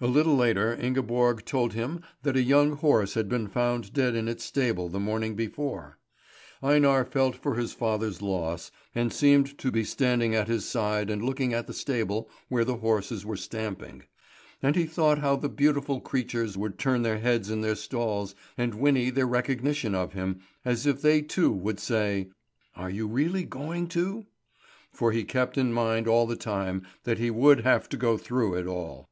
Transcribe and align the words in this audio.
A 0.00 0.14
little 0.18 0.36
later 0.36 0.74
Ingeborg 0.78 1.46
told 1.46 1.72
him 1.72 2.02
that 2.24 2.36
a 2.36 2.42
young 2.42 2.72
horse 2.76 3.14
had 3.14 3.26
been 3.26 3.48
found 3.48 3.94
dead 3.94 4.14
in 4.14 4.28
its 4.28 4.44
stable 4.44 4.90
the 4.90 5.00
morning 5.00 5.34
before. 5.34 5.96
Einar 6.62 7.06
felt 7.06 7.34
for 7.36 7.54
his 7.54 7.72
father's 7.72 8.20
loss, 8.20 8.70
and 8.94 9.10
seemed 9.10 9.56
to 9.56 9.70
be 9.70 9.82
standing 9.82 10.34
at 10.34 10.46
his 10.46 10.68
side 10.68 11.08
and 11.08 11.24
looking 11.24 11.54
at 11.54 11.66
the 11.66 11.72
stable 11.72 12.28
where 12.50 12.66
the 12.66 12.76
horses 12.76 13.24
were 13.24 13.34
stamping. 13.38 14.02
And 14.62 14.76
he 14.76 14.84
thought 14.84 15.20
how 15.20 15.36
the 15.36 15.48
beautiful 15.48 16.02
creatures 16.02 16.54
would 16.58 16.78
turn 16.78 17.00
their 17.00 17.20
heads 17.20 17.48
in 17.48 17.62
their 17.62 17.76
stalls 17.76 18.34
and 18.58 18.74
whinny 18.74 19.08
their 19.08 19.26
recognition 19.28 19.94
of 19.94 20.12
him, 20.12 20.40
as 20.66 20.84
if 20.84 21.00
they 21.00 21.22
too 21.22 21.50
would 21.50 21.80
say: 21.80 22.28
"Are 22.76 22.90
you 22.90 23.06
really 23.06 23.44
going 23.44 23.88
to!" 23.88 24.26
For 24.92 25.12
he 25.12 25.24
kept 25.24 25.56
in 25.56 25.72
mind 25.72 26.06
all 26.06 26.26
the 26.26 26.36
time 26.36 26.86
that 27.04 27.16
he 27.16 27.30
would 27.30 27.60
have 27.62 27.88
to 27.88 27.96
go 27.96 28.18
through 28.18 28.56
it 28.56 28.66
all. 28.66 29.08